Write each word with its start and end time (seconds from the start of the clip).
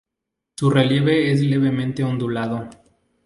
Su 0.57 0.71
relieve 0.71 1.31
es 1.31 1.41
levemente 1.41 2.03
ondulado. 2.03 2.67